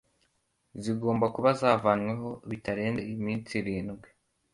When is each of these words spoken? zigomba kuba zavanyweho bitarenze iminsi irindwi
zigomba 0.83 1.25
kuba 1.35 1.49
zavanyweho 1.61 2.29
bitarenze 2.49 3.01
iminsi 3.15 3.51
irindwi 3.61 4.09